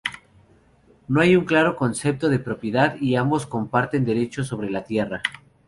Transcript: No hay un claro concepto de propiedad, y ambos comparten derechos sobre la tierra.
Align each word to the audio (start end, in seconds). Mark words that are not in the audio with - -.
No 1.07 1.21
hay 1.21 1.35
un 1.35 1.45
claro 1.45 1.75
concepto 1.75 2.27
de 2.29 2.39
propiedad, 2.39 2.95
y 2.99 3.17
ambos 3.17 3.45
comparten 3.45 4.03
derechos 4.03 4.47
sobre 4.47 4.71
la 4.71 4.83
tierra. 4.83 5.21